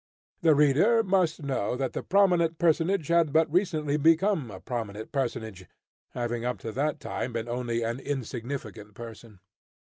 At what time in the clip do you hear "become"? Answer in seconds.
3.97-4.49